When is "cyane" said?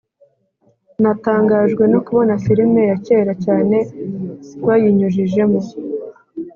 3.45-3.77